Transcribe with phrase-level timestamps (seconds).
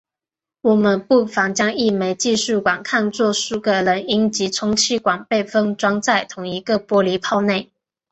[0.61, 7.69] 我们不妨将一枚计数管看作数个冷阴极充气管被封装在同一个玻璃泡内。